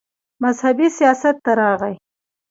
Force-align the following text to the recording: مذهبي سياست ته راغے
مذهبي 0.43 0.87
سياست 0.97 1.35
ته 1.45 1.51
راغے 1.59 1.93